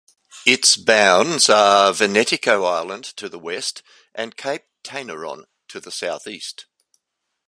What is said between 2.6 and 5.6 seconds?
Island to the west and Cape Tainaron